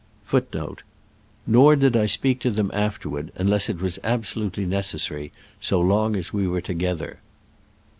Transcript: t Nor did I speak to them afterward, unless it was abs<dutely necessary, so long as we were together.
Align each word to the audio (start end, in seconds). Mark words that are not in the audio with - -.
t 0.31 0.39
Nor 1.45 1.75
did 1.75 1.95
I 1.95 2.07
speak 2.07 2.39
to 2.39 2.49
them 2.49 2.71
afterward, 2.73 3.31
unless 3.35 3.69
it 3.69 3.79
was 3.83 3.99
abs<dutely 4.03 4.65
necessary, 4.67 5.31
so 5.59 5.79
long 5.79 6.15
as 6.15 6.33
we 6.33 6.47
were 6.47 6.59
together. 6.61 7.19